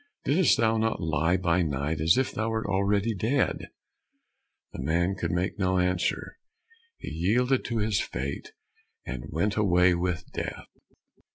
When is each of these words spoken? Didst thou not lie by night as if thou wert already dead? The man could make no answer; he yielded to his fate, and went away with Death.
Didst 0.25 0.57
thou 0.57 0.77
not 0.77 0.99
lie 0.99 1.37
by 1.37 1.61
night 1.61 2.01
as 2.01 2.17
if 2.17 2.31
thou 2.31 2.49
wert 2.49 2.65
already 2.65 3.13
dead? 3.13 3.69
The 4.73 4.81
man 4.81 5.13
could 5.13 5.29
make 5.29 5.59
no 5.59 5.77
answer; 5.77 6.39
he 6.97 7.11
yielded 7.11 7.63
to 7.65 7.77
his 7.77 8.01
fate, 8.01 8.51
and 9.05 9.25
went 9.29 9.57
away 9.57 9.93
with 9.93 10.25
Death. 10.33 10.65